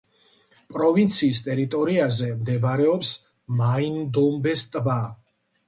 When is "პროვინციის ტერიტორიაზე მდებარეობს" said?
0.77-3.13